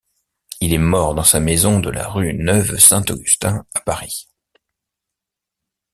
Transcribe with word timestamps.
Il 0.61 0.73
est 0.73 0.79
mort 0.79 1.13
dans 1.13 1.23
sa 1.23 1.39
maison 1.39 1.79
de 1.79 1.91
la 1.91 2.07
rue 2.09 2.33
Neuve-Saint-Augustin, 2.33 3.67
à 3.75 3.81
Paris. 3.81 4.27